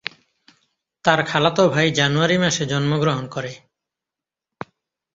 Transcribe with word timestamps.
তার 1.05 1.19
খালাতো 1.25 1.63
ভাই 1.69 1.87
জানুয়ারি 1.91 2.37
মাসে 2.37 2.63
জন্মগ্রহণ 2.65 3.25
করে। 3.27 3.51